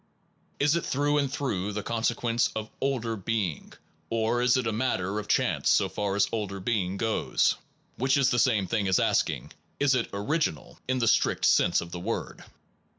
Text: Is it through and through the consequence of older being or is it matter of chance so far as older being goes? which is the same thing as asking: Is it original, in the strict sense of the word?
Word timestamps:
Is 0.59 0.75
it 0.75 0.83
through 0.83 1.19
and 1.19 1.31
through 1.31 1.73
the 1.73 1.83
consequence 1.83 2.49
of 2.55 2.71
older 2.81 3.15
being 3.15 3.73
or 4.09 4.41
is 4.41 4.57
it 4.57 4.65
matter 4.71 5.19
of 5.19 5.27
chance 5.27 5.69
so 5.69 5.87
far 5.89 6.15
as 6.15 6.27
older 6.31 6.59
being 6.59 6.97
goes? 6.97 7.55
which 7.97 8.17
is 8.17 8.31
the 8.31 8.39
same 8.39 8.65
thing 8.65 8.87
as 8.87 8.97
asking: 8.97 9.51
Is 9.79 9.93
it 9.93 10.09
original, 10.11 10.79
in 10.87 10.97
the 10.97 11.07
strict 11.07 11.45
sense 11.45 11.81
of 11.81 11.91
the 11.91 11.99
word? 11.99 12.43